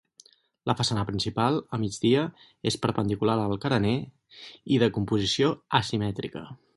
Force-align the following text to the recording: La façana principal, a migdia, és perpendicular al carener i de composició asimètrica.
La 0.69 0.75
façana 0.77 1.01
principal, 1.09 1.57
a 1.77 1.79
migdia, 1.83 2.23
és 2.71 2.79
perpendicular 2.85 3.35
al 3.43 3.53
carener 3.67 3.95
i 4.77 4.81
de 4.85 4.89
composició 4.97 5.53
asimètrica. 5.81 6.47